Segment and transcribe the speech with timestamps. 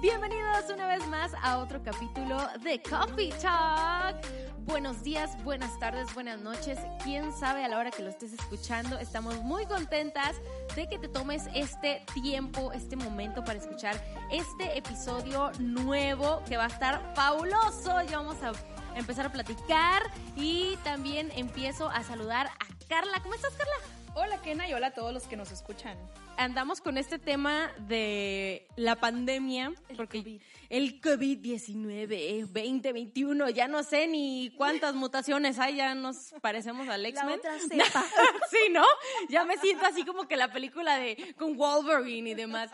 [0.00, 4.16] Bienvenidos una vez más a otro capítulo de Coffee Talk.
[4.58, 6.78] Buenos días, buenas tardes, buenas noches.
[7.02, 8.96] Quién sabe a la hora que lo estés escuchando.
[9.00, 10.36] Estamos muy contentas
[10.76, 14.00] de que te tomes este tiempo, este momento para escuchar
[14.30, 18.00] este episodio nuevo que va a estar fabuloso.
[18.02, 18.52] Ya vamos a
[18.96, 20.02] empezar a platicar
[20.36, 23.20] y también empiezo a saludar a Carla.
[23.20, 23.74] ¿Cómo estás, Carla?
[24.14, 25.98] Hola, Kena, y hola a todos los que nos escuchan.
[26.38, 30.40] Andamos con este tema de la pandemia, El porque COVID.
[30.68, 37.40] el COVID-19, 2021, ya no sé ni cuántas mutaciones hay, ya nos parecemos al X-Men.
[38.52, 38.84] sí, ¿no?
[39.28, 42.70] Ya me siento así como que la película de con Wolverine y demás.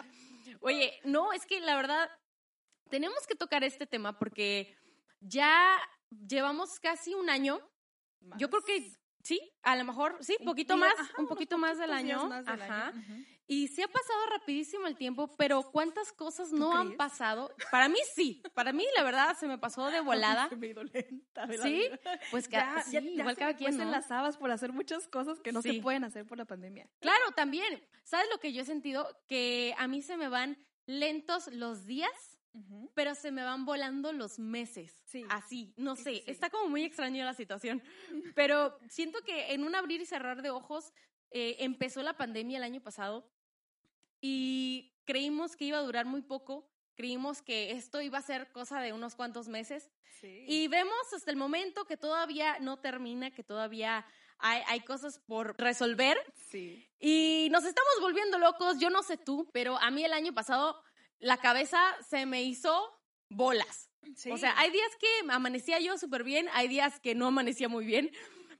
[0.60, 2.10] Oye, no, es que la verdad
[2.90, 4.76] tenemos que tocar este tema porque
[5.20, 5.78] ya
[6.10, 7.60] llevamos casi un año.
[8.36, 8.92] Yo creo que
[9.24, 12.28] sí, a lo mejor sí, Un poquito más, ajá, un poquito más del año.
[12.28, 12.88] más del Ajá.
[12.88, 13.24] año.
[13.46, 17.54] Y se ha pasado rapidísimo el tiempo, pero ¿cuántas cosas no han pasado?
[17.70, 20.48] Para mí sí, para mí la verdad se me pasó de volada.
[20.48, 21.72] Se me lenta de ¿Sí?
[21.72, 21.98] vida.
[22.30, 23.92] Pues que Ya, sí, ya, ya igual se cada quien, cuestan ¿no?
[23.92, 25.76] las habas por hacer muchas cosas que no Sí.
[25.76, 26.88] se pueden hacer por la pandemia.
[27.00, 27.86] Claro, también.
[28.04, 29.06] ¿Sabes lo que yo he sentido?
[29.28, 32.33] Que a mí se me van lentos los días,
[32.94, 35.02] pero se me van volando los meses.
[35.06, 35.24] Sí.
[35.28, 36.16] Así, no sé.
[36.16, 36.24] sí.
[36.26, 37.82] Está como muy extraña la situación.
[38.34, 40.92] Pero siento que en un abrir y cerrar de ojos
[41.30, 43.28] eh, empezó la pandemia el año pasado
[44.20, 46.70] y creímos que iba a durar muy poco.
[46.94, 49.90] Creímos que esto iba a ser cosa de unos cuantos meses.
[50.20, 50.44] Sí.
[50.46, 54.06] Y vemos hasta el momento que todavía no termina, que todavía
[54.38, 56.16] hay, hay cosas por resolver.
[56.50, 56.88] sí.
[57.00, 60.80] Y nos estamos volviendo locos, yo no sé tú, pero a mí el año pasado
[61.24, 63.90] la cabeza se me hizo bolas.
[64.14, 64.30] Sí.
[64.30, 67.86] O sea, hay días que amanecía yo súper bien, hay días que no amanecía muy
[67.86, 68.10] bien,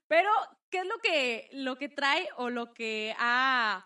[0.09, 0.31] pero
[0.71, 3.85] ¿qué es lo que, lo que trae o lo que ha,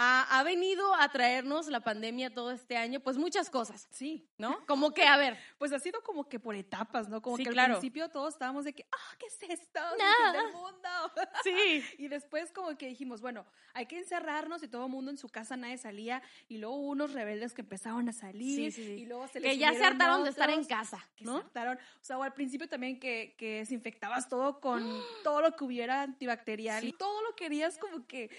[0.00, 3.00] ha, ha venido a traernos la pandemia todo este año?
[3.00, 4.28] Pues muchas cosas, Sí.
[4.38, 4.64] ¿no?
[4.66, 7.20] Como que, a ver, Pues ha sido como que por etapas, ¿no?
[7.20, 7.74] Como Sí, que al claro.
[7.74, 9.80] principio todos estábamos de que, ah, ¿qué es esto?
[9.80, 10.32] Es el No.
[10.32, 10.88] fin del mundo.
[11.42, 13.44] sí, Y después como que dijimos, bueno,
[13.74, 16.22] hay que encerrarnos y todo el mundo en su casa, nadie salía.
[16.48, 18.54] Y luego unos rebeldes que empezaron a salir.
[18.54, 19.02] Sí, sí, sí.
[19.02, 21.38] Y luego se les que ya se hartaron de estar en otros casa, que ¿no?
[21.38, 21.76] se hartaron.
[21.76, 24.78] O sea, o al principio también que, que desinfectabas todo con
[25.24, 26.82] todo lo que hubiera antibacterial.
[26.82, 26.88] Sí.
[26.88, 28.30] Y todo lo querías como que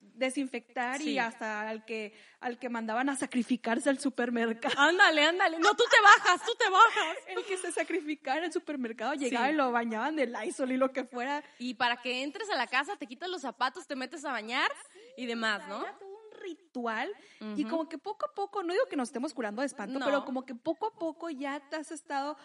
[0.00, 1.10] desinfectar Sí.
[1.12, 4.74] y hasta al que, al que mandaban a sacrificarse al supermercado.
[4.78, 5.58] Ándale, ándale.
[5.58, 7.16] No, tú te bajas, tú te bajas.
[7.28, 9.52] El que se sacrificaba en el supermercado llegaba Sí.
[9.52, 11.42] y lo bañaban de Lysol y lo que fuera.
[11.58, 14.70] Y para que entres a la casa, te quitas los zapatos, te metes a bañar
[15.16, 15.82] y demás, ¿no?
[15.82, 17.10] Era todo un ritual
[17.56, 20.04] y como que poco a poco, no digo que nos estemos curando de espanto, No.
[20.04, 22.36] pero como que poco a poco ya te has estado,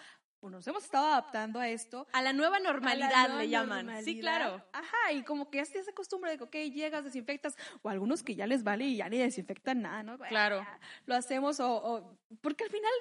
[0.41, 2.07] bueno, nos hemos estado adaptando a esto.
[2.13, 3.79] A la nueva a la normalidad nueva le llaman.
[3.79, 3.85] Sí,
[4.15, 4.21] normalidad.
[4.21, 4.65] claro.
[4.73, 8.35] Ajá, y como que ya te acostumbra de que, ok, llegas, desinfectas, o algunos que
[8.35, 10.17] ya les vale y ya ni desinfectan nada, ¿no?
[10.19, 10.65] Claro.
[11.05, 12.91] Lo hacemos, o, o- porque al final,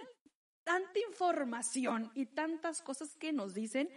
[0.64, 3.88] tanta información y tantas cosas que nos dicen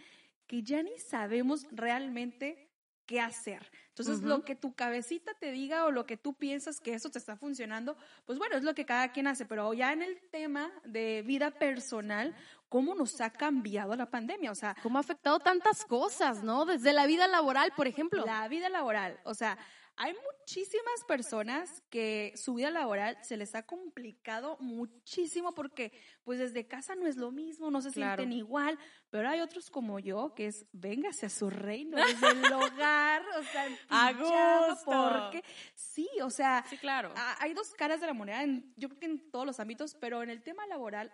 [0.47, 2.68] que ya ni sabemos realmente
[3.06, 3.69] qué hacer.
[3.90, 4.28] Entonces, Ujú.
[4.28, 7.35] lo que tu cabecita te diga o lo que tú piensas que eso te está
[7.35, 9.46] funcionando, pues bueno, es lo que cada quien hace.
[9.46, 12.34] Pero ya en el tema de vida personal,
[12.72, 14.50] ¿cómo nos ha cambiado la pandemia?
[14.50, 16.64] O sea, ¿Cómo ha afectado tantas cosas, no?
[16.66, 18.26] Desde la vida laboral, por ejemplo.
[18.26, 19.20] la vida laboral.
[19.26, 19.58] O sea,
[19.98, 25.92] hay muchísimas personas que su vida laboral se les ha complicado muchísimo porque
[26.24, 28.22] pues desde casa no es lo mismo, no se Claro.
[28.24, 28.80] sienten igual,
[29.10, 33.44] pero hay otros como yo que es véngase a su reino desde el hogar, o
[33.44, 34.86] sea, A gusto.
[34.86, 35.44] porque
[35.76, 37.14] sí, o sea, Sí, claro.
[37.40, 40.24] Hay dos caras de la moneda, en- yo creo que en todos los ámbitos, pero
[40.24, 41.12] en el tema laboral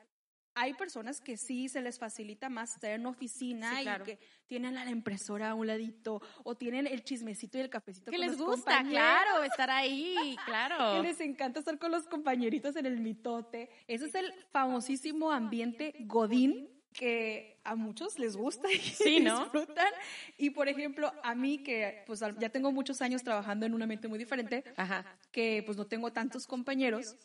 [0.60, 4.04] hay personas que sí se les facilita más estar en oficina Sí, y claro.
[4.06, 8.12] que tienen a la impresora a un ladito o tienen el chismecito y el cafecito
[8.12, 10.16] Que con les los gusta, claro, estar ahí,
[10.46, 11.02] Que claro.
[11.04, 13.70] les encanta estar con los compañeritos en el mitote.
[13.88, 19.42] Ese es el famosísimo ambiente godín que a muchos les gusta y Sí, ¿no?
[19.42, 19.88] disfrutan.
[20.38, 24.08] Y por ejemplo, a mí que pues ya tengo muchos años trabajando en un ambiente
[24.08, 25.06] muy diferente, Ajá.
[25.32, 27.16] que pues no tengo tantos compañeros,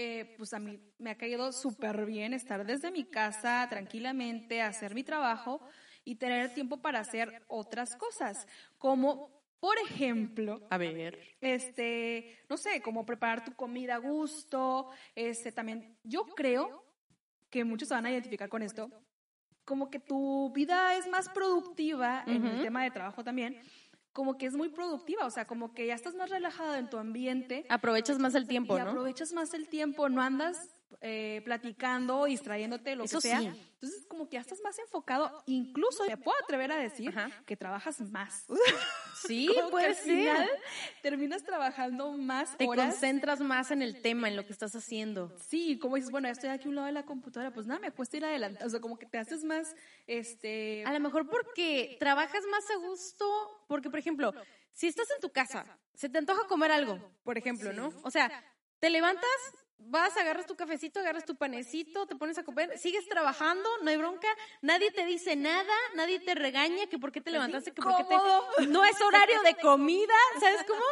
[0.00, 4.94] eh, pues a mí me ha caído súper bien estar desde mi casa tranquilamente, hacer
[4.94, 5.60] mi trabajo
[6.04, 8.46] y tener tiempo para hacer otras cosas,
[8.78, 11.18] como por ejemplo, A ver.
[11.40, 16.86] este, no sé, como preparar tu comida a gusto, este, también, yo creo
[17.50, 18.88] que muchos se van a identificar con esto,
[19.64, 23.60] como que tu vida es más productiva en el tema de trabajo también,
[24.12, 26.98] como que es muy productiva, o sea, como que ya estás más relajado en tu
[26.98, 28.88] ambiente Aprovechas más el tiempo, y ¿no?
[28.90, 33.40] aprovechas más el tiempo, no andas eh, platicando, distrayéndote, lo Eso que sea.
[33.40, 33.46] sí.
[33.46, 37.30] Entonces, como que ya estás más enfocado, incluso te puedo atrever a decir Ajá.
[37.46, 38.46] que trabajas más.
[39.26, 40.04] Sí, puede ser.
[40.04, 40.48] final
[41.02, 42.92] terminas trabajando más Te horas.
[42.92, 45.36] concentras más en el tema, en lo que estás haciendo.
[45.40, 47.80] Sí, como dices, bueno, ya estoy aquí a un lado de la computadora, pues nada,
[47.80, 48.64] me cuesta ir adelante.
[48.64, 49.74] O sea, como que te haces más,
[50.06, 50.84] este...
[50.86, 53.26] A lo mejor porque trabajas más a gusto,
[53.66, 54.32] porque por ejemplo,
[54.72, 57.92] si estás en tu casa, se te antoja comer algo, por ejemplo, ¿no?
[58.04, 58.30] O sea,
[58.78, 59.26] te levantas,
[59.78, 63.96] vas, agarras tu cafecito, agarras tu panecito, te pones a comer, sigues trabajando, no hay
[63.96, 64.28] bronca,
[64.60, 68.04] nadie te dice nada, nadie te regaña que por qué te levantaste, que por qué
[68.04, 68.66] te...
[68.66, 70.82] No es horario de comida, ¿sabes cómo?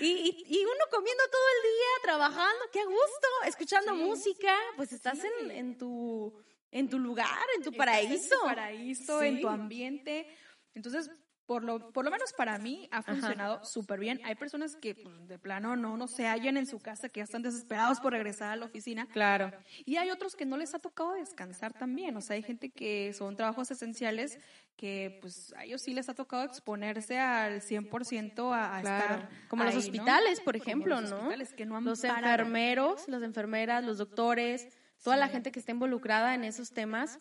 [0.00, 3.98] Y, y- y uno comiendo todo el día, trabajando, qué gusto, escuchando Sí.
[3.98, 6.32] música, pues estás en, en tu
[6.70, 8.34] en tu lugar, en tu paraíso.
[8.34, 10.28] En tu paraíso, en tu ambiente.
[10.74, 11.10] Entonces,
[11.48, 14.20] por lo, por lo menos para mí ha funcionado súper bien.
[14.24, 17.24] Hay personas que pues, de plano no, no se hallan en su casa, que ya
[17.24, 19.06] están desesperados por regresar a la oficina.
[19.06, 19.50] Claro.
[19.86, 22.14] Y hay otros que no les ha tocado descansar también.
[22.18, 24.38] O sea, hay gente que son trabajos esenciales
[24.76, 29.14] que pues a ellos sí les ha tocado exponerse al 100% a, a Claro.
[29.14, 31.16] estar Como los hospitales, por Como ejemplo, los ¿no?
[31.16, 32.26] hospitales que no han Los parado.
[32.42, 34.68] enfermeros, las enfermeras, los doctores,
[35.02, 37.18] toda la gente que está involucrada en esos temas.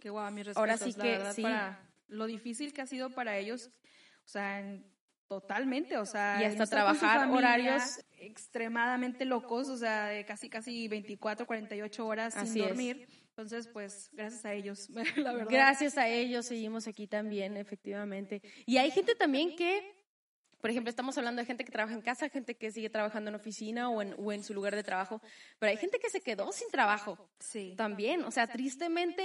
[0.00, 1.42] Qué guau, mis Ahora respetos, sí la que verdad, sí.
[1.42, 3.70] para lo difícil que ha sido para ellos,
[4.24, 4.84] o sea, en-
[5.28, 10.88] totalmente, o sea, Y hasta trabajar familia, horarios- extremadamente locos, o sea, de casi casi
[10.88, 12.68] 24, 48 horas Así sin es.
[12.68, 13.08] dormir.
[13.28, 14.88] Entonces, pues, gracias a ellos,
[15.30, 15.46] la verdad.
[15.50, 18.42] Gracias a ellos seguimos aquí también, efectivamente.
[18.66, 19.94] Y hay gente también que,
[20.60, 23.36] por ejemplo, estamos hablando de gente que trabaja en casa, gente que sigue trabajando en
[23.36, 25.22] oficina o en, o en su lugar de trabajo,
[25.60, 27.30] pero hay gente que se quedó sin trabajo.
[27.38, 27.74] Sí.
[27.76, 28.24] también.
[28.24, 29.24] O sea, tristemente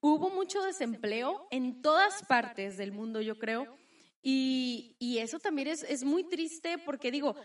[0.00, 3.66] hubo mucho desempleo en todas partes del mundo, yo creo.
[4.22, 7.36] Y, y eso también es, es muy triste porque digo,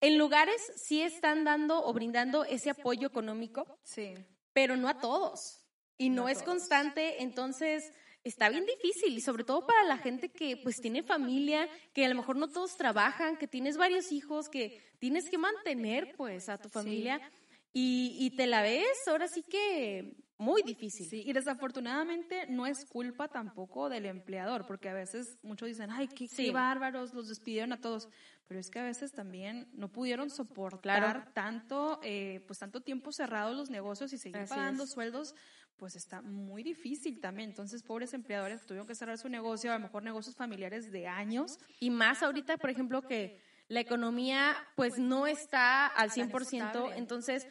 [0.00, 4.14] en lugares sí están dando o brindando ese apoyo económico, Sí.
[4.52, 5.64] pero no a todos.
[5.98, 6.46] Y no, es todos.
[6.48, 7.92] constante, entonces
[8.24, 12.08] está bien difícil y sobre todo para la gente que pues tiene familia, que a
[12.08, 16.58] lo mejor no todos trabajan, que tienes varios hijos, que tienes que mantener pues a
[16.58, 17.20] tu familia
[17.72, 21.06] y, y te la ves ahora sí que muy difícil.
[21.08, 26.08] Sí, y desafortunadamente no es culpa tampoco del empleador, porque a veces muchos dicen, ay,
[26.08, 28.08] qué, bárbaros, los despidieron a todos,
[28.46, 31.30] pero es que a veces también no pudieron soportar Claro.
[31.34, 34.90] tanto, eh, pues tanto tiempo cerrados los negocios y seguir Así pagando es.
[34.92, 35.34] sueldos,
[35.76, 37.50] pues está muy difícil también.
[37.50, 41.58] Entonces, pobres empleadores tuvieron que cerrar su negocio, a lo mejor negocios familiares de años.
[41.80, 46.96] Y más ahorita, por ejemplo, que la economía pues no está al Tan 100%, estable.
[46.96, 47.46] entonces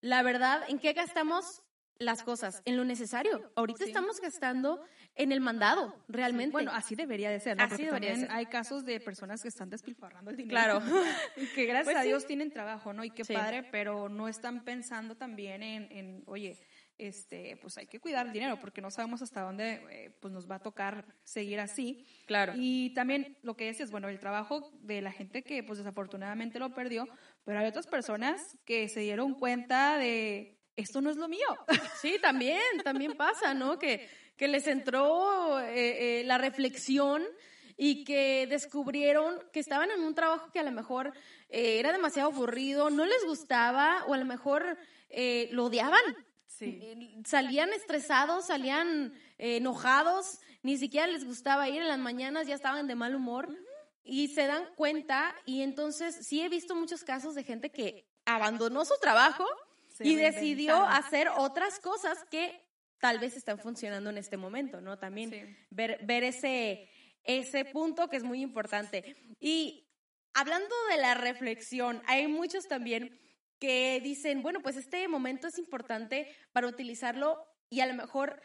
[0.00, 1.62] la verdad, ¿en qué gastamos
[1.98, 2.62] las cosas?
[2.64, 3.50] En lo necesario.
[3.56, 3.90] Ahorita Sí.
[3.90, 4.80] estamos gastando
[5.16, 6.52] en el mandado, realmente.
[6.52, 7.64] Bueno, así debería de ser, ¿no?
[7.64, 8.36] Así Porque debería también ser.
[8.38, 10.80] hay casos de personas que están despilfarrando el dinero.
[10.80, 10.80] Claro.
[11.54, 12.08] Que gracias Pues a sí.
[12.08, 13.02] Dios tienen trabajo, ¿no?
[13.04, 13.34] Y qué Sí.
[13.34, 16.58] padre, pero no están pensando también en, en, oye,
[16.98, 20.50] este, pues hay que cuidar el dinero porque no sabemos hasta dónde eh, pues nos
[20.50, 22.04] va a tocar seguir así.
[22.26, 22.54] Claro.
[22.56, 26.74] Y también lo que decías, bueno, el trabajo de la gente que pues desafortunadamente lo
[26.74, 27.06] perdió,
[27.44, 31.46] pero hay otras personas que se dieron cuenta de esto no es lo mío.
[32.00, 33.78] Sí, también, también pasa, ¿no?
[33.78, 37.24] Que, que les entró eh, eh, la reflexión
[37.76, 41.12] y que descubrieron que estaban en un trabajo que a lo mejor
[41.48, 44.78] eh, era demasiado aburrido, no les gustaba o a lo mejor
[45.08, 46.00] eh, lo odiaban.
[46.60, 52.88] Eh, Salían estresados, salían enojados, ni siquiera les gustaba ir en las mañanas, ya estaban
[52.88, 53.48] de mal humor
[54.02, 58.84] y se dan cuenta y entonces sí he visto muchos casos de gente que abandonó
[58.84, 59.44] su trabajo
[59.98, 62.64] Se y decidió hacer otras cosas que
[62.98, 64.98] tal vez están funcionando en este momento, ¿no?
[64.98, 65.42] También Sí.
[65.70, 66.88] ver, ver ese,
[67.24, 69.16] ese punto que es muy importante.
[69.40, 69.88] Y
[70.34, 73.20] hablando de la reflexión, hay muchos también
[73.60, 78.40] que dicen, bueno, pues este momento es importante para utilizarlo y a lo mejor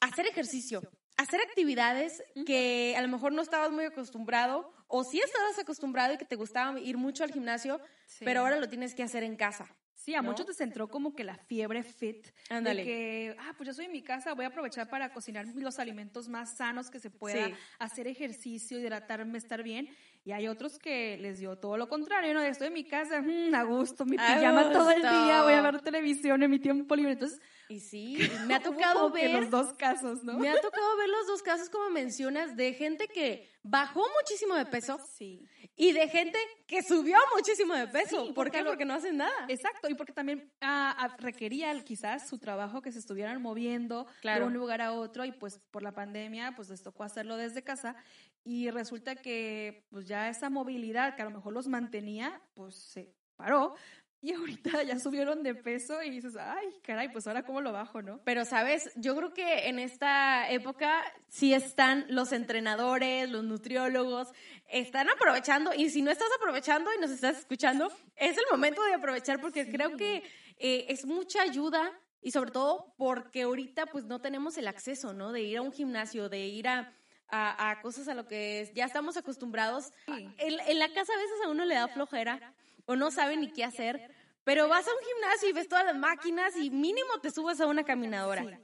[0.00, 0.80] hacer ejercicio,
[1.18, 6.18] hacer actividades que a lo mejor no estabas muy acostumbrado o sí estabas acostumbrado y
[6.18, 8.24] que te gustaba ir mucho al gimnasio, Sí.
[8.24, 9.76] pero ahora lo tienes que hacer en casa.
[10.02, 10.30] Sí, a ¿no?
[10.30, 12.28] muchos les entró como que la fiebre fit.
[12.48, 12.82] Ándale.
[12.82, 15.78] De que, ah, pues yo soy en mi casa, voy a aprovechar para cocinar los
[15.78, 17.54] alimentos más sanos que se pueda, Sí.
[17.78, 19.90] hacer ejercicio, hidratarme, estar bien.
[20.24, 22.40] Y hay otros que les dio todo lo contrario, ¿no?
[22.40, 25.60] Estoy en mi casa, mm, a gusto, mi A pijama todo el día, voy a
[25.62, 27.12] ver televisión en mi tiempo libre.
[27.12, 27.38] Entonces,
[27.70, 30.36] Y sí, me ha tocado ver los dos casos, ¿no?
[30.38, 34.66] Me ha tocado ver los dos casos, como mencionas, de gente que bajó muchísimo de
[34.66, 35.46] peso Sí.
[35.76, 38.22] y de gente que subió muchísimo de peso.
[38.26, 38.64] Sí, ¿Por porque qué?
[38.64, 39.46] lo- Porque no hacen nada.
[39.48, 44.40] Exacto, y porque también ah, ah, requería quizás su trabajo que se estuvieran moviendo Claro.
[44.40, 47.62] de un lugar a otro y pues por la pandemia pues les tocó hacerlo desde
[47.62, 47.94] casa
[48.42, 53.14] y resulta que pues ya esa movilidad que a lo mejor los mantenía pues se
[53.36, 53.74] paró,
[54.22, 58.02] y ahorita ya subieron de peso y dices, ay, caray, pues ahora cómo lo bajo,
[58.02, 58.20] ¿no?
[58.24, 58.90] Pero, ¿sabes?
[58.96, 64.28] Yo creo que en esta época sí están los entrenadores, los nutriólogos,
[64.68, 68.94] están aprovechando y si no estás aprovechando y nos estás escuchando, es el momento de
[68.94, 70.22] aprovechar porque creo que
[70.58, 75.32] eh, es mucha ayuda y sobre todo porque ahorita pues no tenemos el acceso, ¿no?
[75.32, 76.92] De ir a un gimnasio, de ir a,
[77.28, 79.92] a, cosas a lo que ya estamos acostumbrados.
[80.06, 82.54] En, en la casa a veces a uno le da flojera
[82.90, 85.96] o no sabe ni qué hacer, pero vas a un gimnasio y ves todas las
[85.96, 88.60] máquinas y mínimo te subes a una caminadora.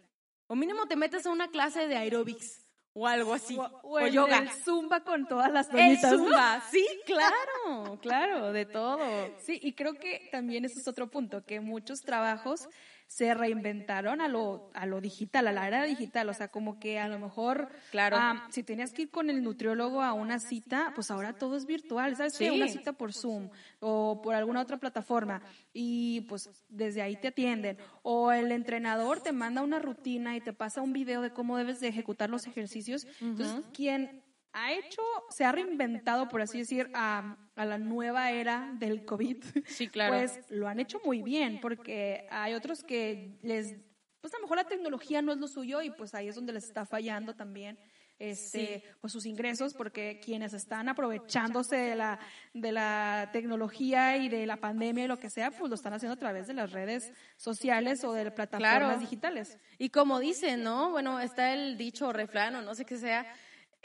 [0.49, 3.56] O mínimo te metes a una clase de aerobics o algo así.
[3.85, 4.38] O, yoga.
[4.38, 6.11] El zumba con todas las doñitas.
[6.11, 8.99] El zumba, sí, claro, claro, de todo.
[9.38, 12.68] Sí, y creo que también ese es otro punto, que muchos trabajos
[13.07, 16.29] se reinventaron a lo, a lo digital, a la era digital.
[16.29, 18.19] O sea, como que a lo mejor, claro.
[18.51, 22.17] si tenías que ir con el nutriólogo a una cita, pues ahora todo es virtual,
[22.17, 22.35] ¿sabes?
[22.35, 22.49] Sí.
[22.51, 27.79] Una cita por Zoom o por alguna otra plataforma y pues desde ahí te atienden.
[28.03, 31.81] O el entrenador te manda una rutina y te pasa un video de cómo debes
[31.81, 33.07] de ejecutar los ejercicios.
[33.21, 34.25] Entonces, quien
[34.57, 39.45] ha hecho, se ha reinventado, por así decir, a, la nueva era del COVID.
[39.67, 40.15] Sí, claro.
[40.15, 43.77] Pues lo han hecho muy bien, porque hay otros que les,
[44.23, 46.55] pues a lo mejor la tecnología no es lo suyo y pues ahí es donde
[46.55, 47.79] les está fallando también.
[48.19, 52.19] Este, pues sus ingresos, porque quienes están aprovechándose de la,
[52.55, 56.15] de la tecnología y de la pandemia y lo que sea, pues lo están haciendo
[56.15, 59.59] a través de las redes sociales o de plataformas digitales.
[59.77, 60.93] Y como dicen, ¿no?
[60.93, 63.27] Bueno, está el dicho refrán o no sé qué sea,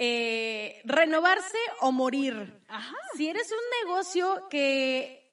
[0.03, 2.59] eh, renovarse o morir.
[3.15, 5.31] Si eres un negocio que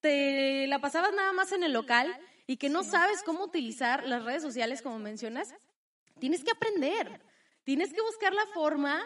[0.00, 4.24] te la pasabas nada más en el local y que no sabes cómo utilizar las
[4.24, 5.54] redes sociales como mencionas,
[6.18, 7.20] tienes que aprender.
[7.64, 9.04] Tienes que buscar la forma,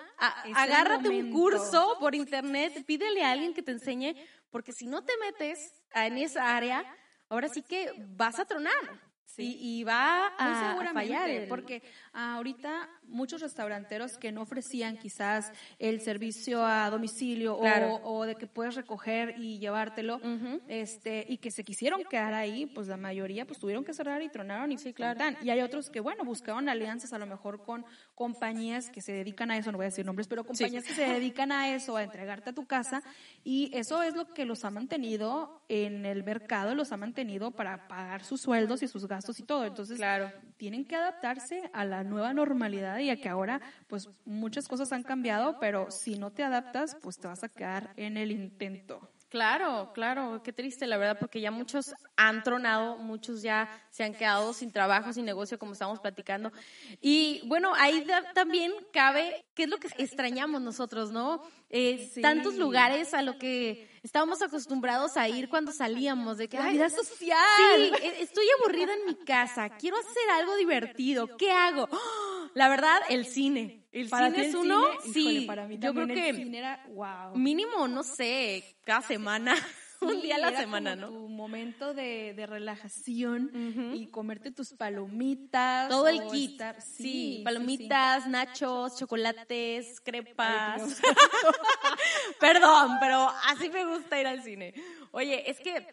[0.54, 4.14] agárrate un curso por internet, pídele a alguien que te enseñe,
[4.50, 6.84] porque si no te metes en esa área,
[7.28, 9.10] ahora sí que vas a tronar.
[9.36, 11.48] Y, va a, fallar.
[11.48, 18.46] Porque ahorita muchos restauranteros que no ofrecían quizás el servicio a domicilio o, de que
[18.46, 20.20] puedes recoger y llevártelo,
[20.68, 24.28] este, y que se quisieron quedar ahí, pues la mayoría pues tuvieron que cerrar y
[24.28, 25.20] tronaron y sí, claro.
[25.42, 29.50] Y hay otros que, bueno, buscaban alianzas a lo mejor con compañías que se dedican
[29.50, 32.02] a eso, no voy a decir nombres, pero compañías que se dedican a eso, a
[32.02, 33.02] entregarte a tu casa,
[33.44, 37.88] y eso es lo que los ha mantenido en el mercado, los ha mantenido para
[37.88, 39.64] pagar sus sueldos y sus gastos y todo.
[39.64, 40.30] Entonces, claro.
[40.56, 45.02] tienen que adaptarse a la nueva normalidad y a que ahora, pues, muchas cosas han
[45.02, 49.10] cambiado, pero si no te adaptas, pues te vas a quedar en el intento.
[49.30, 54.12] Claro, claro, qué triste la verdad, porque ya muchos han tronado, muchos ya se han
[54.12, 56.52] quedado sin trabajo, sin negocio, como estamos platicando.
[57.00, 58.04] Y bueno, ahí
[58.34, 61.42] también cabe, ¿qué es lo que extrañamos nosotros, no?
[61.68, 66.70] Eh, tantos lugares a lo que estábamos acostumbrados a ir cuando salíamos, de que, la
[66.70, 67.92] vida social.
[67.98, 71.88] Sí, e, estoy aburrida en mi casa, quiero hacer algo divertido, ¿qué hago?
[72.54, 73.86] La verdad, el cine.
[73.92, 75.44] El cine es uno, sí.
[75.46, 76.28] para mí yo creo que
[76.58, 77.36] era, wow.
[77.36, 79.54] mínimo, no sé, cada semana.
[80.16, 81.12] un día a la semana, como ¿no?
[81.12, 85.88] Tu momento de, de relajación y comerte tus palomitas.
[85.88, 86.60] Todo el kit.
[86.78, 91.00] sí, palomitas, nachos, chocolates, crepas.
[92.40, 94.74] Perdón, pero así me gusta ir al cine.
[95.12, 95.86] Oye, es que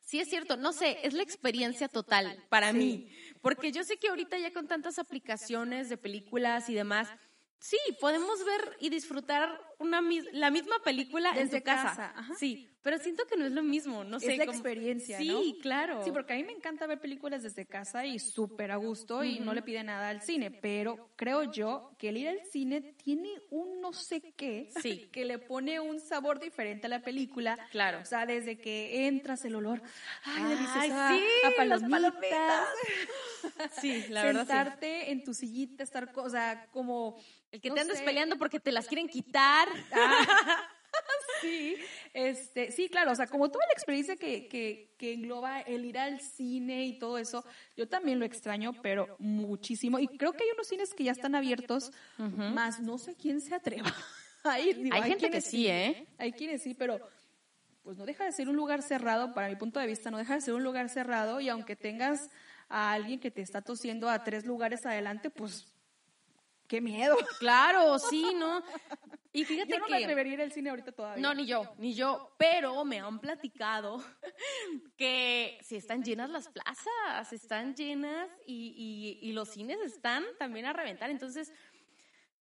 [0.00, 3.08] sí es cierto, no sé, es la experiencia total para mí.
[3.40, 7.08] Porque yo sé que ahorita ya con tantas aplicaciones de películas y demás,
[7.58, 10.00] sí, podemos ver y disfrutar una,
[10.32, 12.14] la misma película Desde en casa.
[12.38, 14.32] Sí, pero siento que no es lo mismo, no sé.
[14.32, 16.04] Es la experiencia, Sí, claro.
[16.04, 19.38] Sí, porque a mí me encanta ver películas desde casa y súper a gusto y
[19.38, 23.30] no le pide nada al cine, pero creo yo que el ir al cine tiene
[23.50, 25.08] un no sé qué sí.
[25.12, 27.56] que le pone un sabor diferente a la película.
[27.70, 28.00] Claro.
[28.00, 29.80] O sea, desde que entras el olor,
[30.24, 30.42] ay,
[30.74, 32.68] ay sí, a palomitas.
[33.80, 37.16] Sí, la verdad Sentarte en tu sillita, estar, o sea, como...
[37.52, 39.68] El que te andes peleando porque te las quieren quitar.
[39.92, 40.68] Ah.
[41.40, 41.76] sí,
[42.12, 45.98] este, sí, claro, o sea, como toda la experiencia que, que, que, engloba el ir
[45.98, 47.44] al cine y todo eso,
[47.76, 49.98] yo también lo extraño, pero muchísimo.
[49.98, 53.54] Y creo que hay unos cines que ya están abiertos, más no sé quién se
[53.54, 53.92] atreva
[54.44, 54.88] a ir.
[54.92, 56.06] hay, gente que sí, ¿eh?
[56.18, 57.00] Hay quienes sí, pero
[57.82, 60.34] pues no deja de ser un lugar cerrado, para mi punto de vista, no deja
[60.34, 62.30] de ser un lugar cerrado y aunque tengas
[62.68, 65.66] a alguien que te está tosiendo a tres lugares adelante, pues
[66.68, 67.16] qué miedo.
[67.38, 68.62] Claro, sí, ¿no?
[69.32, 69.92] Y fíjate yo no que...
[69.92, 71.22] me atrevería a ir al cine ahorita todavía.
[71.22, 72.34] No, ni yo, ni yo.
[72.38, 74.04] Pero me han platicado
[74.96, 80.66] que si están llenas las plazas, están llenas y, y, y los cines están también
[80.66, 81.10] a reventar.
[81.10, 81.52] Entonces,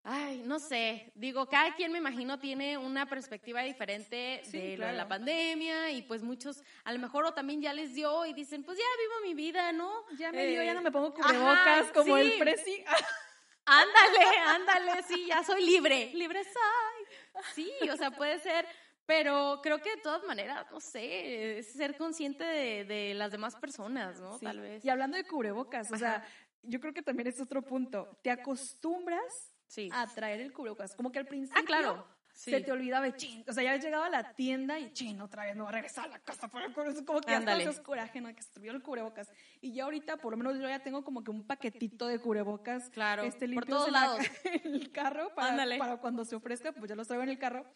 [0.02, 1.12] Ay, no sé.
[1.14, 6.22] Digo, cada quien me imagino tiene una perspectiva diferente Sí, de la pandemia y pues
[6.22, 9.34] muchos a lo mejor o también ya les dio y dicen, pues ya vivo mi
[9.34, 9.90] vida, ¿no?
[10.18, 12.82] Ya me dio, ya Eh, no me pongo ajá, cubrebocas como el presi.
[13.72, 17.42] Ándale, ándale, sí, ya soy libre, libre soy.
[17.54, 18.66] Sí, o sea, puede ser,
[19.06, 23.54] pero creo que de todas maneras, no sé, es ser consciente de, de las demás
[23.56, 24.38] personas, ¿no?
[24.38, 24.44] Sí.
[24.44, 24.84] Tal vez.
[24.84, 26.26] Y hablando de cubrebocas, o sea,
[26.62, 28.18] yo creo que también es otro punto.
[28.22, 29.88] Te acostumbras Sí.
[29.92, 30.96] a traer el cubrebocas.
[30.96, 32.06] Como que al principio Ah, claro.
[32.42, 32.52] Sí.
[32.52, 33.44] se te olvidaba de chin.
[33.46, 36.06] O sea, ya llegado a la tienda y chin, otra vez me voy a regresar
[36.06, 37.04] a la casa por el cubrebocas.
[37.04, 37.64] Como que hasta Ándale.
[37.68, 38.34] haces coraje, ¿no?
[38.34, 39.28] Que se el cubrebocas.
[39.60, 42.88] Y ya ahorita, por lo menos yo ya tengo como que un paquetito de cubrebocas.
[42.88, 44.20] Claro, Este, por todos en la- lados.
[44.64, 45.76] en el carro para, Ándale.
[45.76, 47.66] para cuando se ofrezca, pues ya los traigo en el carro.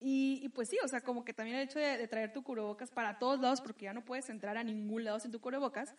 [0.00, 2.42] Y, y pues sí, o sea, como que también el hecho de, de traer tu
[2.42, 5.94] cubrebocas para todos lados, porque ya no puedes entrar a ningún lado sin tu cubrebocas,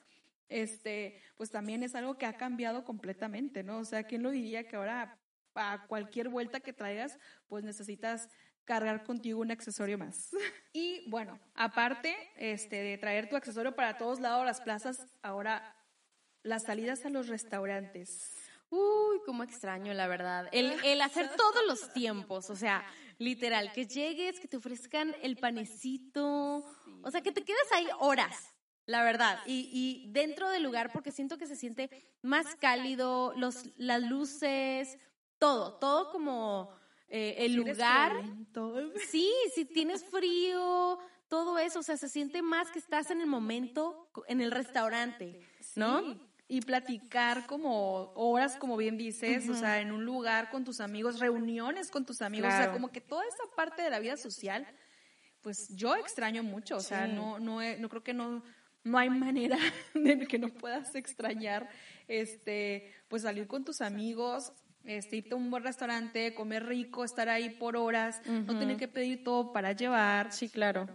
[0.48, 3.78] este, pues también es algo que ha cambiado completamente, ¿no?
[3.80, 5.18] O sea, ¿quién lo diría que ahora
[5.56, 7.18] a cualquier vuelta que traigas,
[7.48, 8.30] pues necesitas
[8.66, 10.30] cargar contigo un accesorio más?
[10.74, 15.76] Y bueno, aparte este, de traer tu accesorio para todos lados, las plazas, ahora
[16.44, 18.32] las salidas a los restaurantes.
[18.70, 20.48] Uy, cómo extraño, la verdad.
[20.54, 22.86] El, el hacer todos los tiempos, o sea,
[23.18, 26.64] literal, que llegues, que te ofrezcan el panecito,
[27.04, 28.54] o sea, que te quedes ahí horas,
[28.86, 29.40] la verdad.
[29.46, 31.90] Y, y dentro del lugar, porque siento que se siente
[32.22, 34.98] más cálido, los, las luces,
[35.42, 36.70] todo, todo como
[37.10, 38.14] eh, el lugar.
[39.10, 43.28] Sí, si tienes frío, todo eso, o sea, se siente más que estás en el
[43.28, 45.42] momento, en el restaurante,
[45.76, 46.16] ¿no?
[46.48, 51.20] Y platicar como horas, como bien dices, o sea, en un lugar con tus amigos,
[51.20, 54.68] reuniones con tus amigos, o sea, como que toda esa parte de la vida social,
[55.42, 57.14] pues yo extraño mucho, o sea, Sí.
[57.14, 58.44] no, no, no creo que no,
[58.84, 59.58] no hay manera
[59.96, 61.70] de que no puedas extrañar,
[62.08, 64.52] este, pues salir con tus amigos,
[64.86, 68.88] este, irte a un buen restaurante, comer rico, estar ahí por horas, no tener que
[68.88, 70.32] pedir todo para llevar.
[70.32, 70.88] Sí, claro.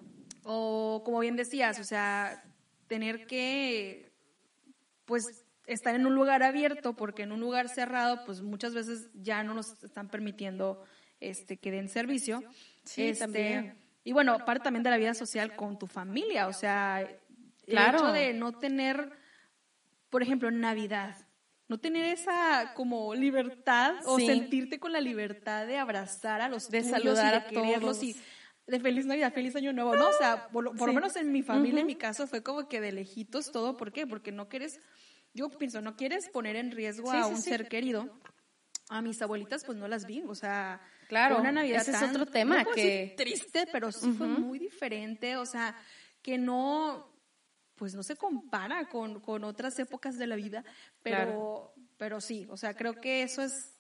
[0.45, 2.43] O como bien decías, o sea,
[2.87, 4.13] tener que,
[5.05, 9.43] pues, estar en un lugar abierto, porque en un lugar cerrado, pues muchas veces ya
[9.43, 10.85] no nos están permitiendo
[11.19, 12.43] este, que den servicio.
[12.85, 13.77] Sí, Este, también.
[14.05, 17.09] Y bueno, parte también de la vida social con tu familia, o sea,
[17.67, 17.99] Claro.
[17.99, 19.11] el hecho de no tener,
[20.11, 21.26] por ejemplo, Navidad,
[21.69, 26.81] no tener esa como libertad o sentirte con la libertad de abrazar a los De
[26.83, 28.03] tuyos saludar y a de quererlos todos.
[28.03, 28.17] y
[28.67, 30.09] de feliz Navidad, feliz Año Nuevo, ¿no?
[30.09, 30.95] O sea, por, lo- Sí.
[30.95, 33.77] menos en mi familia, en mi caso, fue como que de lejitos todo.
[33.77, 34.07] ¿Por qué?
[34.07, 34.81] Porque no quieres,
[35.35, 38.09] yo pienso, no quieres poner en riesgo Sí, a un ser querido.
[38.89, 42.11] A mis abuelitas, pues no las vi, o sea, Claro, una Navidad ese es tan-
[42.11, 45.77] otro tema no que- triste, pero sí fue muy diferente, o sea,
[46.23, 47.13] que no,
[47.77, 50.65] pues no se compara con, con otras épocas de la vida,
[51.03, 51.75] pero, Claro.
[51.97, 53.75] pero sí, o sea, creo que eso es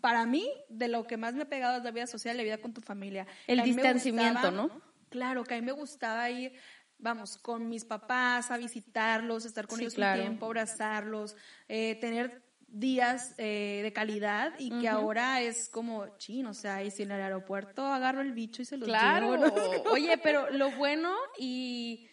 [0.00, 2.58] para mí de lo que más me ha pegado es la vida social, la vida
[2.58, 3.26] con tu familia.
[3.46, 4.80] El distanciamiento, gustaba- ¿no?
[5.10, 6.52] Claro, que a mí me gustaba ir,
[6.98, 10.22] vamos, con mis papás a visitarlos, estar con Sí, ellos claro.
[10.22, 11.36] un tiempo, abrazarlos,
[11.68, 16.90] eh, tener días eh, de calidad y que ahora es como chin, o sea, y
[16.90, 19.32] si en el aeropuerto agarro el bicho y se los Claro.
[19.34, 19.52] llevo, ¿no?
[19.92, 22.08] Oye, pero lo bueno y,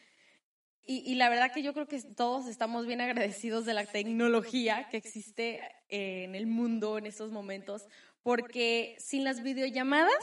[0.85, 4.87] y, y la verdad que yo creo que todos estamos bien agradecidos de la tecnología
[4.89, 7.87] que existe eh, en el mundo en estos momentos,
[8.23, 10.13] porque sin las videollamadas,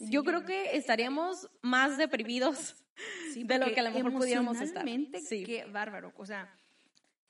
[0.00, 2.76] yo creo que estaríamos más deprimidos
[3.32, 4.84] Sí, de lo que a lo mejor pudiéramos estar.
[5.26, 5.44] Sí.
[5.44, 6.54] Qué bárbaro, o sea,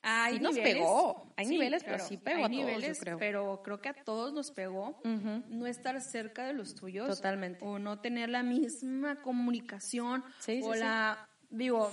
[0.01, 3.17] hay Sí nos pegó, hay niveles, pero sí pegó hay a todos, yo creo.
[3.17, 7.07] pero creo que a todos nos pegó no estar cerca de los tuyos.
[7.07, 7.63] Totalmente.
[7.63, 10.23] O no tener la misma comunicación.
[10.39, 10.79] Sí, sí, o sí.
[10.79, 11.89] la, digo,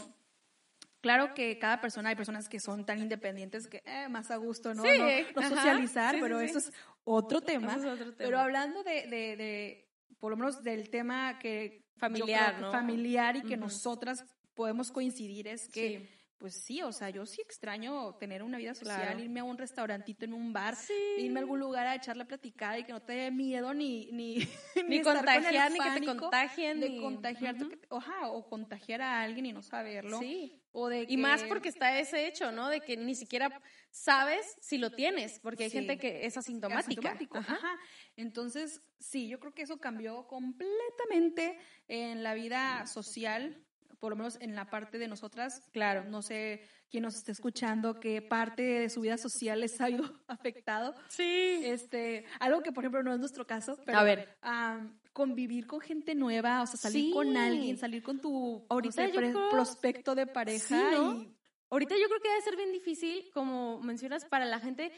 [1.01, 4.75] claro que cada persona, hay personas que son tan independientes que eh, más a gusto,
[4.75, 4.83] ¿no?
[4.83, 4.89] Sí,
[5.35, 6.47] no, socializar, sí, pero sí.
[6.47, 6.73] eso es
[7.05, 7.73] otro tema.
[7.75, 8.17] Eso es otro tema.
[8.19, 12.73] Pero hablando de, de, de, por lo menos del tema que Familiar, creo que ¿no?
[12.73, 18.15] familiar y que nosotras podemos coincidir es que pues sí, o sea, yo sí extraño
[18.15, 19.21] tener una vida social, Claro.
[19.21, 20.95] irme a un restaurantito en un bar, Sí.
[21.19, 24.11] irme a algún lugar a echar la platicada y que no te dé miedo ni
[24.13, 24.37] ni,
[24.89, 29.03] Ni con el contagiar, ni que te contagien, de ni- contagiarte, que- oja, o contagiar
[29.03, 30.19] a alguien y no saberlo.
[30.19, 30.60] Sí.
[30.73, 32.69] O de Y más que- porque está ese hecho, ¿no?
[32.69, 35.79] De que ni siquiera sabes si lo tienes, porque hay Sí.
[35.79, 36.81] gente que es asintomática.
[36.91, 37.55] asintomático, Ajá.
[37.55, 37.77] ajá.
[38.17, 43.65] Entonces, sí, yo creo que eso cambió completamente en la vida social,
[43.99, 45.69] por lo menos en la parte de nosotras.
[45.73, 49.91] Claro, no sé quién nos esté escuchando, qué parte de su vida social les ha
[49.91, 50.95] ido afectado.
[51.09, 51.61] Sí.
[51.65, 54.37] Este, algo que, por ejemplo, no es nuestro caso, pero A ver.
[55.13, 60.15] Convivir con gente nueva, o sea, salir con alguien, salir con tu Ahorita creo- prospecto
[60.15, 61.15] de pareja Sí, ¿no?
[61.23, 61.37] y
[61.73, 64.91] Ahorita yo creo que debe ser bien difícil, como mencionas, para la gente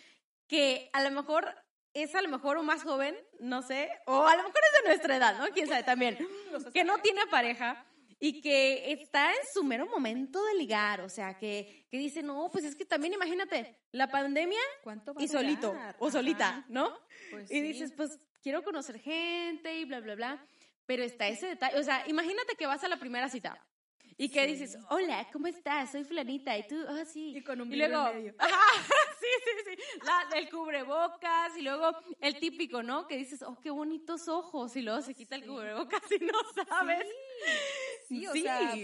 [0.47, 1.55] que a lo mejor
[1.95, 4.89] es a lo mejor un más joven, no sé, o a lo mejor es de
[4.89, 5.47] nuestra edad, ¿no?
[5.53, 6.17] Quién sabe también,
[6.75, 7.85] que no tiene pareja
[8.19, 12.49] y que está en su mero momento de ligar, o sea, que, que dice, no,
[12.51, 16.91] pues es que también imagínate, la pandemia ¿Cuánto va y a solito o solita, ¿no?
[17.31, 17.61] Pues y sí.
[17.61, 20.47] dices, pues quiero conocer gente y bla, bla, bla.
[20.85, 23.57] Pero está ese detalle, o sea, imagínate que vas a la primera cita
[24.19, 24.53] y que Sí.
[24.53, 25.93] dices, hola, ¿cómo estás?
[25.93, 27.35] Soy fulanita y tú, ah, sí.
[27.37, 28.35] Y con un Y luego, en medio.
[29.21, 33.07] sí, sí, sí, la, el cubrebocas y luego el típico, ¿no?
[33.07, 35.49] Que dices, oh, qué bonitos ojos y luego se quita el Sí.
[35.49, 37.07] cubrebocas y no sabes.
[38.09, 38.75] Sí, o sea,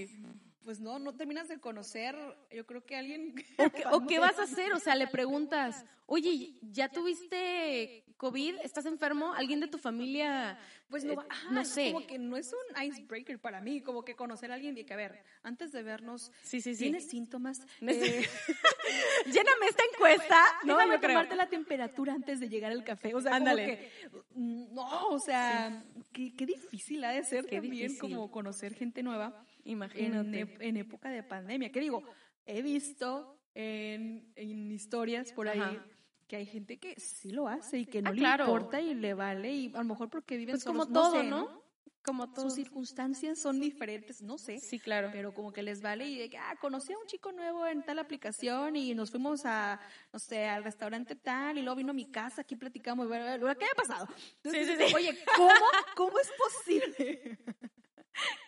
[0.62, 2.14] pues no, no terminas de conocer,
[2.50, 3.34] yo creo que alguien...
[3.58, 3.62] ¿O
[4.04, 4.72] o qué vas a hacer?
[4.72, 8.56] O sea, le preguntas, oye, ¿ya tuviste COVID?
[8.62, 9.32] ¿Estás enfermo?
[9.32, 10.58] ¿Alguien de tu familia?
[10.90, 11.92] Pues no, eh, va- ajá, no sé.
[11.92, 14.92] Como que no es un icebreaker para mí, como que conocer a alguien y que,
[14.92, 16.82] a ver, antes de vernos, Sí, sí, sí.
[16.84, 17.60] ¿tienes síntomas?
[17.80, 18.26] Eh,
[19.26, 20.36] Lléname esta encuesta.
[20.64, 21.10] No, yo creo.
[21.10, 23.14] tomarte la temperatura antes de llegar al café.
[23.14, 23.90] O sea, Ándale.
[24.10, 28.00] como que, mm, no, o sea, qué, qué difícil ha de ser Qué también difícil.
[28.00, 30.46] como conocer gente nueva en, Imagínate.
[30.46, 31.70] ep- en época de pandemia.
[31.70, 32.02] ¿Qué digo?
[32.46, 35.84] He visto en, en historias por ahí Ajá.
[36.28, 38.44] Que hay gente que sí lo hace y que no Ah, le claro.
[38.44, 41.66] importa y le vale y a lo mejor porque viven Pues como todo, sé, ¿no?
[42.04, 42.44] Como todo.
[42.44, 44.58] Sus circunstancias son diferentes, no sé.
[44.60, 45.08] Sí, claro.
[45.12, 47.82] Pero como que les vale y de que, ah, conocí a un chico nuevo en
[47.82, 49.80] tal aplicación y nos fuimos a,
[50.12, 53.24] no sé, al restaurante tal y luego vino a mi casa, aquí platicamos, y bueno,
[53.58, 54.06] ¿qué ha pasado?
[54.36, 54.94] Entonces, Sí, sí, sí.
[54.94, 55.50] Oye, ¿cómo,
[55.96, 57.38] ¿cómo es posible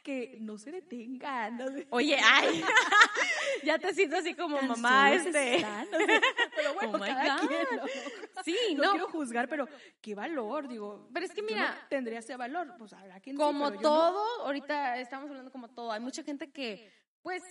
[0.02, 1.56] que no se detengan?
[1.56, 1.64] No.
[1.90, 2.64] Oye, ay.
[3.64, 5.56] ya te siento así como mamá, este.
[5.56, 5.88] están.
[6.56, 8.42] Pero bueno, Oh cada quien, ¿no?
[8.44, 8.90] Sí, No, no.
[8.92, 9.68] quiero juzgar, pero
[10.00, 11.08] qué valor, digo.
[11.12, 15.28] Pero es que mira- no tendría ese valor, pues habrá quien como todo, ahorita estamos
[15.30, 15.92] hablando como todo.
[15.92, 16.90] Hay mucha gente que,
[17.22, 17.42] pues,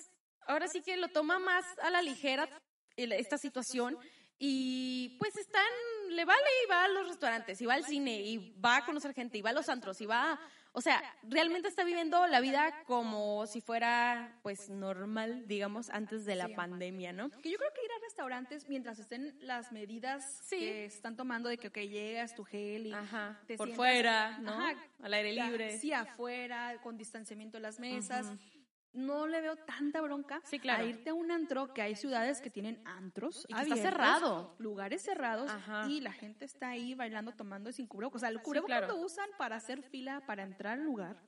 [0.48, 2.48] ahora sí que lo toma más a la ligera
[2.96, 3.98] esta situación
[4.40, 5.66] y pues están,
[6.10, 9.14] le vale y va a los restaurantes, y va al cine, y va a conocer
[9.14, 10.40] gente, y va a los antros, y va,
[10.74, 16.36] o sea, realmente está viviendo la vida como si fuera, pues, normal, digamos, antes de
[16.36, 16.54] la Sí.
[16.54, 17.30] pandemia, ¿no?
[17.30, 20.60] Que yo creo que ir a restaurantes mientras estén las medidas Sí.
[20.60, 24.38] que están tomando de que, ok, llegas tu gel y Ajá, te por sientas- fuera,
[24.40, 24.52] ¿no?
[24.54, 25.78] Ajá, Al aire libre.
[25.80, 28.28] Sí, afuera, con distanciamiento en las mesas.
[28.94, 30.84] No le veo tanta bronca Sí, claro.
[30.84, 34.56] a irte a un antro, que hay ciudades que tienen antros Y que está cerrado.
[34.60, 35.88] lugares cerrados Ajá.
[35.88, 38.20] y la gente está ahí bailando, tomando sin cubrebocas.
[38.20, 38.96] O sea, el Sí, cubrebocas claro.
[38.96, 41.22] lo usan para hacer fila, para entrar al lugar,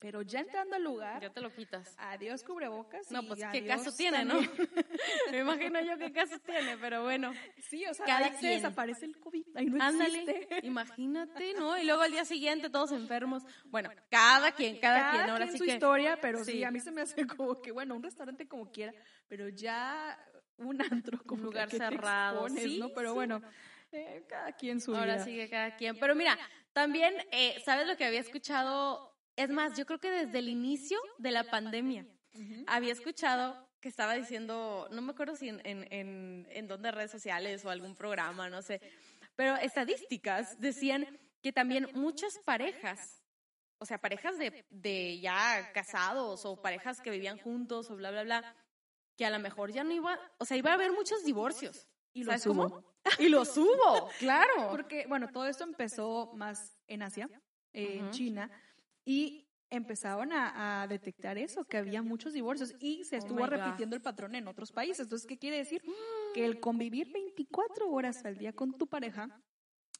[0.00, 1.94] pero ya entrando al lugar, Ya te lo quitas.
[1.98, 3.10] adiós cubrebocas.
[3.10, 4.34] No, pues qué caso tiene, ¿no?
[5.30, 7.32] Me imagino yo qué caso tiene, pero bueno.
[7.68, 8.52] Sí, o sea, Cada se quien.
[8.54, 10.60] desaparece el COVID, ahí no Ándale, existe.
[10.66, 11.78] imagínate, ¿no?
[11.78, 13.42] Y luego al día siguiente todos enfermos.
[13.66, 15.72] Bueno, cada quien, cada, quien, ahora quien sí su que.
[15.74, 16.52] historia, pero sí.
[16.52, 16.64] sí.
[16.64, 18.94] a mí se me hace como que, bueno, un restaurante como quiera,
[19.28, 20.18] pero ya
[20.56, 22.88] un antro como lugar que ¿a qué te cerrado, expones, sí, ¿no?
[22.94, 23.14] Pero sí.
[23.16, 23.42] bueno,
[23.92, 25.24] eh, cada quien su Ahora vida.
[25.24, 25.98] sí que cada quien.
[25.98, 26.38] Pero mira,
[26.72, 29.09] también, eh, ¿sabes lo que había escuchado?
[29.40, 32.06] Es más, yo creo que desde el inicio de la pandemia
[32.66, 37.10] había escuchado que estaba diciendo, no me acuerdo si en, en, en, en dónde redes
[37.10, 38.82] sociales o algún programa, no sé,
[39.36, 41.06] pero estadísticas decían
[41.42, 43.24] que también muchas parejas,
[43.78, 48.24] o sea, parejas de, de ya casados o parejas que vivían juntos o bla, bla,
[48.24, 48.56] bla,
[49.16, 51.88] que a lo mejor ya no iba, o sea, iba a haber muchos divorcios.
[52.12, 52.68] Y ¿Sabes lo cómo?
[52.68, 52.84] subo.
[53.18, 54.68] Y lo subo, claro.
[54.68, 57.30] Porque, bueno, todo esto empezó más en Asia,
[57.72, 58.10] en.
[58.10, 58.50] China,
[59.10, 63.96] y empezaron a, a detectar eso, que había muchos divorcios y se Oh estuvo repitiendo
[63.96, 65.00] el patrón en otros países.
[65.00, 65.82] Entonces, ¿qué quiere decir?
[66.34, 69.28] Que el convivir 24 horas al día con tu pareja,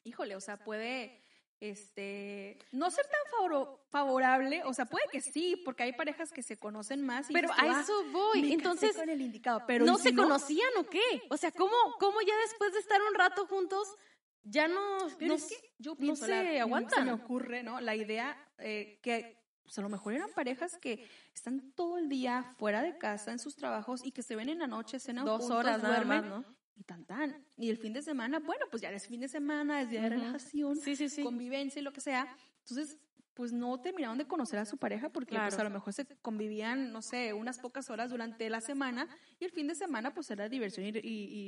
[0.05, 1.23] híjole, o sea, puede
[1.61, 6.43] este no ser tan favor- favorable, o sea, puede que sí, porque hay parejas que
[6.43, 8.53] se conocen más y Pero tú, a "Ah, eso voy.
[8.53, 11.03] Entonces, con el indicado, pero ¿no ¿y si se conocían o qué?
[11.29, 13.95] O sea, ¿cómo, ¿cómo ya después de estar un rato juntos
[14.43, 17.05] ya no, Pero no es que yo no se la- Se aguantan?
[17.07, 17.81] me ocurre, ¿no?
[17.81, 22.43] La idea eh, que pues, a lo mejor eran parejas que están todo el día
[22.59, 25.41] fuera de casa en sus trabajos y que se ven en la noche, cenan dos
[25.43, 26.57] juntos, horas nada duermen más, ¿no?
[26.77, 27.45] y tan tan.
[27.57, 30.09] Y el fin de semana, bueno, pues ya es fin de semana, es día de
[30.11, 31.23] relajación, Sí, sí, sí.
[31.23, 32.35] convivencia y lo que sea.
[32.61, 32.99] Entonces,
[33.35, 36.93] pues no terminaron de conocer a su pareja porque pues a lo mejor se convivían,
[36.93, 40.49] no sé, unas pocas horas durante la semana y el fin de semana pues era
[40.49, 41.01] diversión y, y-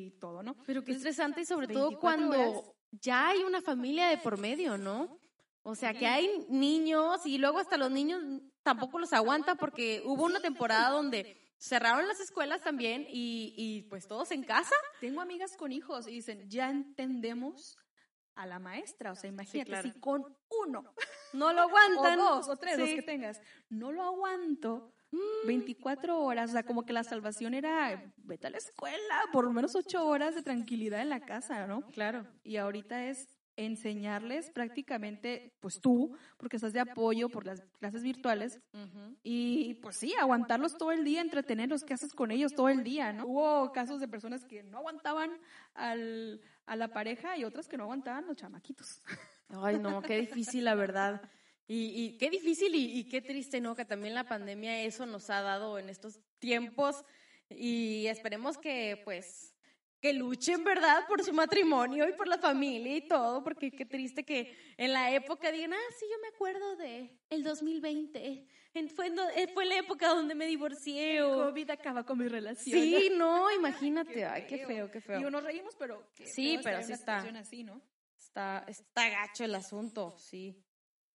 [0.07, 0.55] y todo, ¿no?
[0.65, 2.71] Pero qué Entonces, estresante y sobre todo 24 cuando horas.
[2.93, 5.19] Ya hay una familia de por medio, ¿no?
[5.63, 8.23] O sea, que hay niños y luego hasta los niños
[8.63, 14.07] tampoco los aguanta porque hubo una temporada donde cerraron las escuelas también y, y pues
[14.09, 14.75] todos en casa.
[15.01, 17.77] Tengo amigas con hijos y dicen, ya entendemos
[18.35, 19.13] a la maestra.
[19.13, 19.89] O sea, imagínate, claro.
[19.93, 20.83] si con uno
[21.33, 22.19] No lo o aguantan.
[22.19, 22.97] dos o tres, los Sí.
[22.97, 24.93] que tengas, no lo aguanto,
[25.47, 29.53] 24 horas, o sea, como que la salvación era, vete a la escuela, por lo
[29.53, 31.83] menos 8 horas de tranquilidad en la casa, ¿no?
[31.89, 32.27] Claro.
[32.45, 38.61] Y ahorita es enseñarles prácticamente, pues tú, porque estás de apoyo por las clases virtuales,
[39.23, 43.13] y pues sí, aguantarlos todo el día, entretenerlos, ¿qué haces con ellos todo el día,
[43.13, 43.27] no?
[43.27, 45.31] Hubo casos de personas que no aguantaban
[45.75, 49.03] al, a la pareja y otras que no aguantaban los chamaquitos.
[49.49, 51.21] Ay, no, qué difícil, la verdad.
[51.75, 53.75] Y, qué difícil y, y, qué triste, ¿no?
[53.75, 57.03] Que también la pandemia eso nos ha dado en estos tiempos
[57.49, 59.55] y esperemos que, pues,
[59.99, 61.07] que luchen, ¿verdad?
[61.07, 65.13] Por su matrimonio y por la familia y todo, porque qué triste que en la
[65.13, 68.47] época digan, ah, sí, yo me acuerdo de el 2020.
[68.95, 71.45] Fue, eh, fue la época donde me divorcié o...
[71.47, 72.79] COVID acaba con mi relación.
[72.79, 75.21] Sí, no, imagínate, ay, qué feo, qué feo.
[75.21, 76.07] Y nos reímos, pero...
[76.25, 77.19] sí, pero sí está...
[77.19, 77.81] Así, ¿no?
[78.19, 80.65] Está, está gacho el asunto, sí.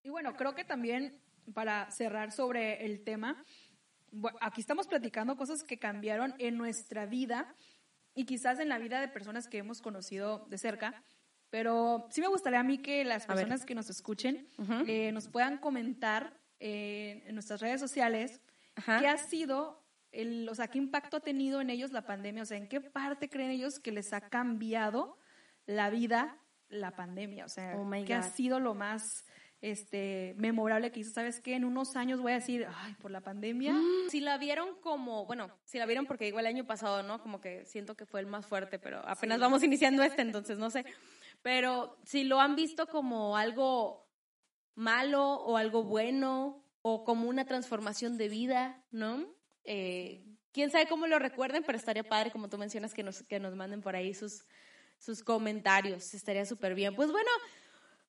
[0.07, 1.19] Y bueno, creo que también
[1.53, 3.43] para cerrar sobre el tema,
[4.39, 7.53] aquí estamos platicando cosas que cambiaron en nuestra vida
[8.15, 11.03] y quizás en la vida de personas que hemos conocido de cerca.
[11.49, 14.47] Pero sí me gustaría a mí que las personas que nos escuchen
[14.87, 18.39] eh, nos puedan comentar eh, en nuestras redes sociales
[18.85, 22.45] qué ha sido, el, o sea, qué impacto ha tenido en ellos la pandemia, o
[22.45, 25.17] sea, en qué parte creen ellos que les ha cambiado
[25.65, 26.37] la vida
[26.69, 29.25] la pandemia, o sea, oh qué ha sido lo más
[29.61, 31.55] este, memorable que hizo, ¿sabes qué?
[31.55, 33.73] En unos años voy a decir, ay, por la pandemia.
[34.09, 37.21] Si la vieron como, bueno, si la vieron porque igual el año pasado, ¿no?
[37.21, 40.69] Como que siento que fue el más fuerte, pero apenas vamos iniciando este, entonces no
[40.69, 40.85] sé.
[41.41, 44.07] Pero si lo han visto como algo
[44.75, 49.25] malo o algo bueno o como una transformación de vida, ¿no?
[49.65, 53.39] Eh, quién sabe cómo lo recuerden, pero estaría padre, como tú mencionas, que nos, que
[53.39, 54.45] nos manden por ahí sus,
[54.97, 56.13] sus comentarios.
[56.13, 56.95] Estaría súper bien.
[56.95, 57.29] Pues bueno,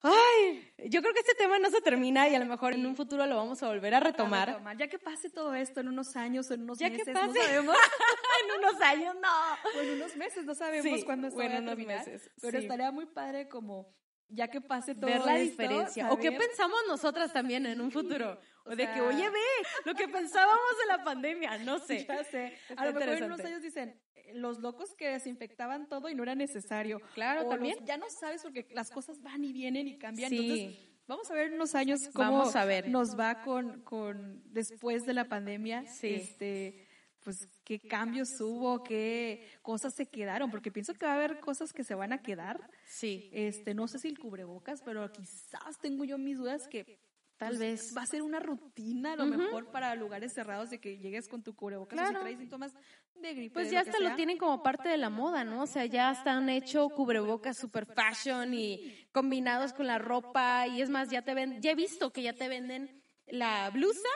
[0.02, 2.94] Ay, yo creo que este tema no se termina y a lo mejor en un
[2.94, 4.62] futuro lo vamos a volver a retomar.
[4.78, 7.76] Ya que pase todo esto en unos años, en unos meses, no sabemos.
[8.44, 9.78] en unos años, no.
[9.78, 13.06] O en unos meses, no sabemos cuándo esto bueno, va a Meses, Pero estaría muy
[13.06, 13.92] padre como
[14.28, 16.12] ya que pase todo Ver la diferencia.
[16.12, 18.38] O qué pensamos nosotras también en un futuro.
[18.68, 22.06] O, de que, oye, ve, lo que pensábamos de la pandemia, no sé.
[22.08, 22.54] Ya sé.
[22.76, 24.00] a lo mejor en unos años dicen,
[24.34, 27.00] los locos que desinfectaban todo y no era necesario.
[27.14, 27.78] Claro, también.
[27.84, 30.32] ya no sabes porque las cosas van y vienen y cambian.
[30.32, 32.88] Entonces, vamos a ver en unos años cómo a ver.
[32.88, 35.86] nos va con, con después de la pandemia.
[35.86, 36.14] Sí.
[36.14, 36.86] Este,
[37.22, 41.72] pues qué cambios hubo, qué cosas se quedaron, porque pienso que va a haber cosas
[41.72, 42.70] que se van a quedar.
[42.86, 43.30] Sí.
[43.32, 46.98] Este, no sé si el cubrebocas, pero quizás tengo yo mis dudas que
[47.38, 47.96] Tal pues, vez.
[47.96, 51.42] Va a ser una rutina, a lo mejor, para lugares cerrados de que llegues con
[51.42, 52.10] tu cubrebocas claro.
[52.10, 52.74] o si traes síntomas
[53.14, 53.54] de gripe.
[53.54, 55.62] Pues ya hasta lo tienen como parte de la moda, ¿no?
[55.62, 60.66] O sea, ya están hecho cubrebocas super fashion y combinados con la ropa.
[60.66, 64.08] Y es más, ya te ven, ya he visto que ya te venden la blusa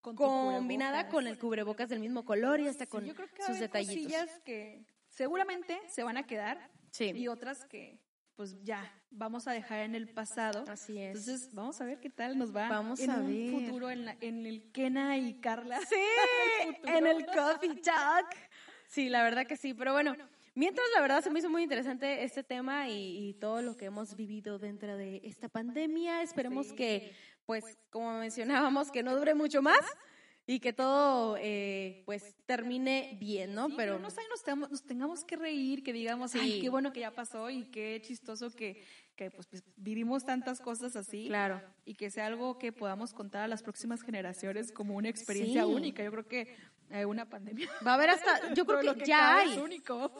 [0.00, 4.12] combinada con el cubrebocas del mismo color y hasta con yo creo que sus detallitos.
[4.44, 7.12] que seguramente se van a quedar sí.
[7.14, 8.00] y otras que
[8.36, 10.64] pues ya vamos a dejar en el pasado.
[10.68, 11.16] Así es.
[11.18, 14.46] Entonces, vamos a ver qué tal nos va vamos en a un futuro en, en,
[14.46, 15.80] el Kena y Carla.
[15.80, 15.96] Sí,
[16.84, 18.26] en el Coffee Talk.
[18.88, 20.14] Sí, la verdad que sí, pero bueno,
[20.54, 24.16] mientras la verdad se me hizo muy interesante este tema y, todo lo que hemos
[24.16, 27.12] vivido dentro de esta pandemia, esperemos que,
[27.46, 29.80] pues, como mencionábamos, que no dure mucho más
[30.46, 33.68] y que todo eh, pues termine bien, ¿no?
[33.76, 34.42] pero no sé, nos,
[34.84, 38.82] tengamos, que reír, que digamos, ay, qué bueno que ya pasó y qué chistoso que,
[39.16, 41.28] que pues, pues, vivimos tantas cosas así.
[41.28, 41.62] Claro.
[41.86, 46.04] Y que sea algo que podamos contar a las próximas generaciones como una experiencia única.
[46.04, 46.54] Yo creo que
[46.90, 47.68] eh, una pandemia.
[47.86, 49.58] Va a haber hasta, yo creo que, ya hay.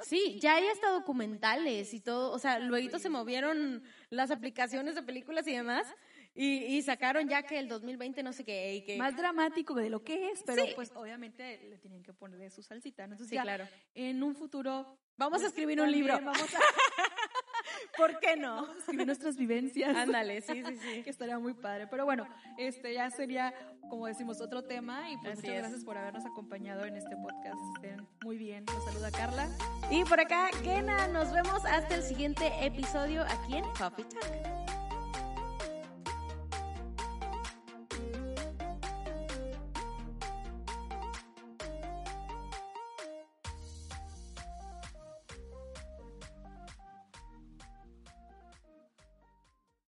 [0.02, 5.02] Sí, ya hay hasta documentales y todo, o sea, luego se movieron las aplicaciones de
[5.02, 5.87] películas y demás
[6.35, 8.75] y, sacaron ya que el 2020 no sé qué.
[8.75, 8.97] Y que...
[8.97, 12.62] Más dramático de lo que es, pero pues obviamente le tienen que poner de su
[12.62, 13.05] salsita.
[13.05, 13.66] Entonces, sí, claro.
[13.94, 14.99] En un futuro.
[15.16, 16.14] Vamos a escribir un libro.
[16.14, 16.59] Vamos a...
[17.97, 18.57] ¿Por qué no?
[18.57, 19.97] Vamos a escribir nuestras vivencias.
[19.97, 21.03] Ándale, sí, sí, sí.
[21.05, 21.87] que estaría muy padre.
[21.87, 22.27] Pero bueno,
[22.59, 23.55] este ya sería,
[23.88, 25.11] como decimos, otro tema.
[25.11, 27.61] Y pues muchas gracias por habernos acompañado en este podcast.
[27.77, 28.64] Estén muy bien.
[28.66, 29.49] Los saluda Carla.
[29.90, 31.07] Y por acá, Kena.
[31.09, 34.84] Nos vemos hasta el siguiente episodio aquí en Coffee Talk.